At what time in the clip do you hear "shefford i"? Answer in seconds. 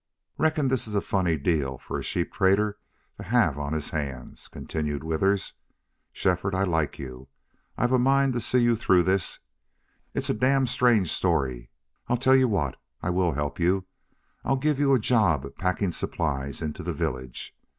6.11-6.63